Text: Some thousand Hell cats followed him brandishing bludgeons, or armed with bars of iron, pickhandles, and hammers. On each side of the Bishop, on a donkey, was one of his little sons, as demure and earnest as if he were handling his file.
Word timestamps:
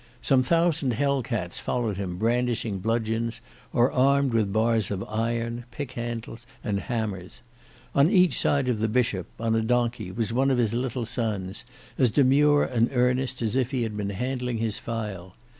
Some 0.19 0.41
thousand 0.41 0.93
Hell 0.93 1.21
cats 1.21 1.59
followed 1.59 1.95
him 1.97 2.17
brandishing 2.17 2.79
bludgeons, 2.79 3.39
or 3.71 3.91
armed 3.91 4.33
with 4.33 4.51
bars 4.51 4.89
of 4.89 5.03
iron, 5.03 5.65
pickhandles, 5.69 6.47
and 6.63 6.79
hammers. 6.79 7.41
On 7.93 8.09
each 8.09 8.39
side 8.39 8.67
of 8.67 8.79
the 8.79 8.87
Bishop, 8.87 9.27
on 9.39 9.53
a 9.53 9.61
donkey, 9.61 10.11
was 10.11 10.33
one 10.33 10.49
of 10.49 10.57
his 10.57 10.73
little 10.73 11.05
sons, 11.05 11.65
as 11.99 12.09
demure 12.09 12.63
and 12.63 12.89
earnest 12.91 13.43
as 13.43 13.55
if 13.55 13.69
he 13.69 13.87
were 13.87 14.11
handling 14.13 14.57
his 14.57 14.79
file. 14.79 15.35